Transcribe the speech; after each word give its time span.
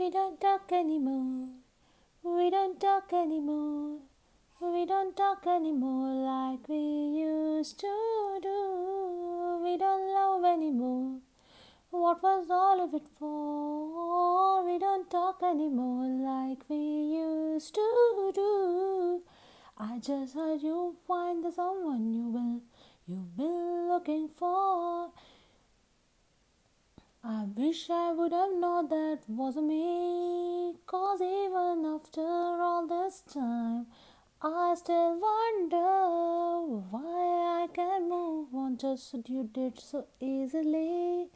We 0.00 0.08
don't 0.08 0.40
talk 0.40 0.72
anymore. 0.72 1.48
We 2.22 2.48
don't 2.48 2.80
talk 2.80 3.12
anymore. 3.12 3.98
We 4.58 4.86
don't 4.86 5.14
talk 5.14 5.46
anymore 5.46 6.14
like 6.24 6.66
we 6.70 6.78
used 7.22 7.78
to 7.80 8.38
do. 8.40 9.60
We 9.62 9.76
don't 9.76 10.06
love 10.14 10.42
anymore. 10.42 11.18
What 11.90 12.22
was 12.22 12.46
all 12.48 12.80
of 12.82 12.94
it 12.94 13.08
for? 13.18 14.64
We 14.64 14.78
don't 14.78 15.10
talk 15.10 15.42
anymore 15.42 16.06
like 16.06 16.64
we 16.70 16.78
used 16.78 17.74
to 17.74 18.32
do. 18.34 19.20
I 19.76 19.98
just 19.98 20.34
heard 20.34 20.62
you 20.62 20.96
find 21.06 21.44
the 21.44 21.52
someone 21.52 22.14
you 22.14 22.26
will 22.38 22.62
you've 23.06 23.36
been 23.36 23.88
looking 23.88 24.28
for. 24.28 25.10
I 27.22 27.44
wish 27.54 27.90
I 27.90 28.12
would 28.12 28.32
have 28.32 28.54
known 28.54 28.88
that 28.88 29.18
wasn't 29.28 29.66
me. 29.66 30.74
Cause 30.86 31.20
even 31.20 31.84
after 31.84 32.22
all 32.22 32.86
this 32.86 33.20
time, 33.30 33.88
I 34.40 34.74
still 34.74 35.20
wonder 35.20 36.80
why 36.88 37.64
I 37.64 37.66
can 37.74 38.08
move 38.08 38.54
on 38.54 38.78
just 38.78 39.12
as 39.12 39.28
you 39.28 39.50
did 39.52 39.78
so 39.78 40.06
easily. 40.18 41.28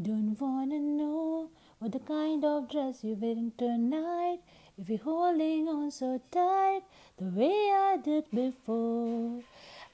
Don't 0.00 0.40
wanna 0.40 0.78
know 0.80 1.50
what 1.80 1.92
the 1.92 1.98
kind 1.98 2.42
of 2.42 2.70
dress 2.70 3.04
you're 3.04 3.16
wearing 3.16 3.52
tonight. 3.58 4.38
If 4.78 4.88
you're 4.88 5.00
holding 5.00 5.68
on 5.68 5.90
so 5.90 6.18
tight, 6.30 6.80
the 7.18 7.26
way 7.26 7.72
I 7.74 7.98
did 8.02 8.24
before. 8.30 9.42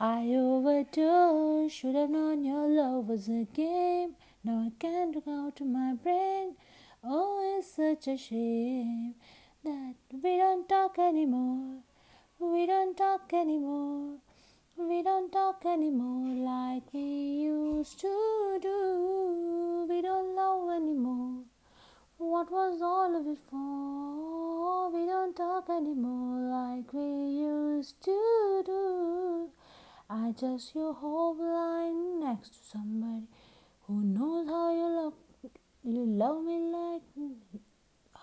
I 0.00 0.28
overdosed, 0.34 1.74
should 1.74 1.94
have 1.94 2.08
known 2.08 2.42
your 2.42 2.68
love 2.68 3.08
was 3.08 3.28
a 3.28 3.46
game. 3.52 4.14
Now 4.46 4.60
I 4.64 4.70
can't 4.78 5.12
look 5.12 5.26
out 5.26 5.56
to 5.56 5.64
my 5.64 5.94
brain. 5.94 6.54
Oh, 7.02 7.58
it's 7.58 7.72
such 7.74 8.06
a 8.06 8.16
shame 8.16 9.16
that 9.64 9.96
we 10.12 10.36
don't 10.36 10.68
talk 10.68 11.00
anymore. 11.00 11.80
We 12.38 12.64
don't 12.64 12.96
talk 12.96 13.32
anymore. 13.32 14.18
We 14.76 15.02
don't 15.02 15.32
talk 15.32 15.64
anymore 15.66 16.28
like 16.44 16.94
we 16.94 17.00
used 17.00 17.98
to 18.02 18.58
do. 18.62 19.86
We 19.88 20.00
don't 20.00 20.36
love 20.36 20.70
anymore. 20.76 21.42
What 22.18 22.52
was 22.52 22.80
all 22.80 23.16
of 23.16 23.26
it 23.26 23.40
for? 23.50 24.90
We 24.92 25.06
don't 25.06 25.34
talk 25.34 25.68
anymore 25.68 26.38
like 26.52 26.92
we 26.92 27.40
used 27.40 28.00
to 28.04 28.62
do. 28.64 29.50
I 30.08 30.32
just 30.38 30.72
you 30.76 30.92
hope 30.92 31.40
lying 31.40 32.20
next 32.20 32.50
to 32.50 32.58
somebody 32.62 33.26
who 33.86 34.02
knows 34.02 34.48
how 34.48 34.72
you 34.72 34.88
look? 35.00 35.14
You 35.84 36.04
love 36.04 36.42
me 36.42 36.58
like 36.72 37.02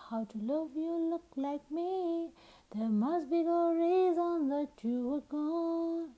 how 0.10 0.26
to 0.26 0.38
love 0.38 0.72
you 0.76 1.10
look 1.10 1.24
like 1.38 1.72
me. 1.72 2.32
There 2.76 2.90
must 2.90 3.30
be 3.30 3.44
no 3.44 3.74
reason 3.74 4.50
that 4.50 4.84
you 4.84 5.08
were 5.08 5.22
gone. 5.22 6.10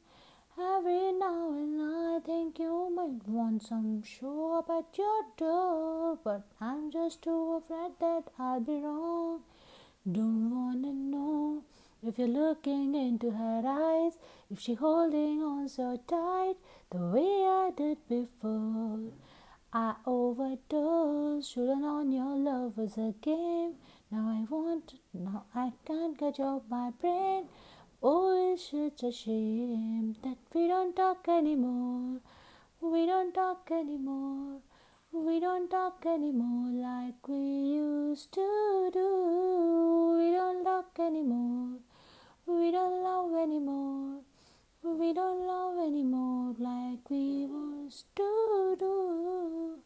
Every 0.58 1.12
now 1.14 1.52
and 1.52 1.80
I 1.80 2.20
think 2.26 2.58
you 2.58 2.90
might 2.96 3.28
want 3.28 3.62
some 3.62 4.02
show 4.02 4.58
up 4.58 4.70
at 4.72 4.98
your 4.98 5.22
door, 5.38 6.18
but 6.24 6.42
I'm 6.60 6.90
just 6.90 7.22
too 7.22 7.62
afraid 7.62 7.92
that 8.00 8.24
I'll 8.40 8.60
be 8.62 8.80
wrong. 8.82 9.42
Don't 10.12 10.50
wanna 10.50 10.92
know 10.92 11.62
if 12.02 12.18
you're 12.18 12.28
looking 12.28 12.96
into 12.96 13.30
her 13.32 13.62
eyes, 13.66 14.18
if 14.50 14.60
she 14.60 14.74
holding 14.74 15.44
on 15.44 15.70
so 15.70 16.00
tight 16.08 16.56
the 16.90 16.98
way 16.98 17.46
I 17.46 17.72
did 17.76 17.98
before. 18.08 19.00
I 19.78 19.96
overdosed, 20.06 21.52
should've 21.52 22.10
your 22.10 22.38
love 22.38 22.78
was 22.78 22.98
a 22.98 23.14
game. 23.22 23.74
Now 24.10 24.30
I 24.30 24.46
want, 24.50 24.94
now 25.14 25.44
I 25.54 25.74
can't 25.86 26.40
off 26.40 26.62
my 26.70 26.92
brain. 26.92 27.50
Oh, 28.02 28.54
it's 28.54 28.72
such 28.72 29.04
a 29.04 29.12
shame 29.12 30.16
that 30.24 30.38
we 30.54 30.70
don't 30.70 30.96
talk 30.96 31.28
anymore. 31.28 32.22
We 32.80 33.06
don't 33.06 33.34
talk 33.34 33.70
anymore. 33.70 34.62
We 35.12 35.42
don't 35.42 35.70
talk 35.70 36.06
anymore 36.06 36.72
like 36.72 37.28
we 37.28 37.36
used 37.36 38.32
to 38.32 38.90
do. 38.94 40.18
We 40.20 40.32
don't 40.32 40.64
talk 40.64 40.98
anymore. 41.00 41.80
We 42.46 42.72
don't 42.72 43.04
love 43.04 43.36
anymore. 43.44 44.22
We 44.86 45.14
don't 45.14 45.48
love 45.48 45.80
anymore 45.80 46.54
like 46.60 47.10
we 47.10 47.18
used 47.50 48.06
to 48.16 48.76
do. 48.80 49.80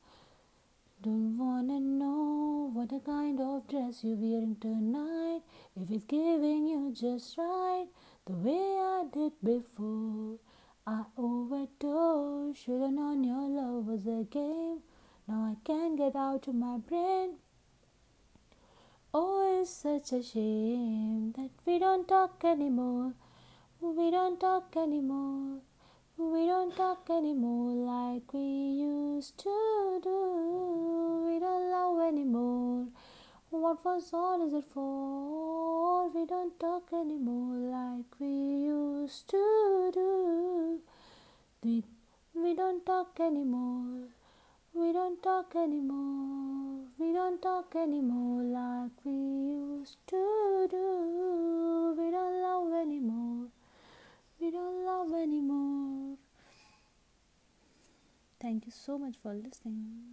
Don't 1.01 1.37
wanna 1.37 1.79
know 1.79 2.69
what 2.73 2.89
the 2.89 2.99
kind 2.99 3.39
dress 3.67 4.03
you're 4.03 4.15
wearing 4.15 4.55
tonight. 4.59 5.41
If 5.75 5.91
it's 5.91 6.05
giving 6.05 6.67
you 6.67 6.93
just 6.93 7.37
right, 7.37 7.87
the 8.25 8.33
way 8.33 8.77
I 8.79 9.05
did 9.11 9.33
before. 9.43 10.37
I 10.87 11.03
overdosed, 11.17 12.63
should've 12.63 12.91
known 12.91 13.23
your 13.23 13.47
love 13.47 13.85
was 13.85 14.07
a 14.07 14.23
game. 14.23 14.79
Now 15.27 15.53
I 15.53 15.55
can't 15.63 15.97
get 15.97 16.15
out 16.15 16.47
of 16.47 16.55
my 16.55 16.77
brain. 16.77 17.35
Oh, 19.13 19.59
it's 19.61 19.69
such 19.69 20.13
a 20.13 20.23
shame 20.23 21.33
that 21.37 21.51
we 21.65 21.77
don't 21.79 22.07
talk 22.07 22.43
anymore. 22.43 23.13
We 23.81 24.09
don't 24.09 24.39
talk 24.39 24.75
anymore. 24.75 25.59
We 26.17 26.45
don't 26.47 26.75
talk 26.75 27.09
anymore 27.09 27.71
like 27.73 28.33
we 28.33 28.41
used 28.41 29.37
to 29.39 29.99
do. 30.03 31.23
We 31.27 31.39
don't 31.39 31.69
love 31.71 32.07
anymore. 32.07 32.87
What 33.51 33.83
was 33.83 34.13
all 34.13 34.45
is 34.45 34.53
it 34.53 34.65
for? 34.71 36.07
We 36.09 36.27
don't 36.27 36.59
talk 36.59 36.93
anymore 36.93 37.55
like 37.55 38.19
we 38.19 38.27
used 38.27 39.27
to 39.29 39.89
do. 39.91 40.79
We, 41.63 41.83
we 42.35 42.53
don't 42.53 42.85
talk 42.85 43.19
anymore. 43.19 44.09
We 44.75 44.93
don't 44.93 45.23
talk 45.23 45.55
anymore. 45.55 46.85
We 46.99 47.11
don't 47.11 47.41
talk 47.41 47.75
anymore 47.75 48.43
like 48.43 48.91
we 49.03 49.13
used 49.13 49.97
to 50.09 50.67
do. 50.69 51.95
We 51.97 52.11
don't 52.11 52.41
love 52.43 52.71
anymore. 52.79 53.47
We 54.39 54.51
don't 54.51 54.85
love 54.85 55.11
anymore. 55.11 56.17
Thank 58.39 58.67
you 58.67 58.71
so 58.71 58.99
much 58.99 59.15
for 59.23 59.33
listening. 59.33 60.09